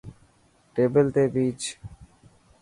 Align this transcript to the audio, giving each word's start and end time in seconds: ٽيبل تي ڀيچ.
ٽيبل 0.73 1.05
تي 1.13 1.23
ڀيچ. 1.33 1.61